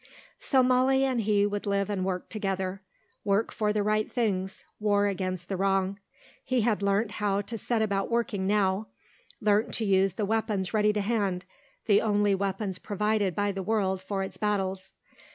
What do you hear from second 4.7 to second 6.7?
war against the wrong. He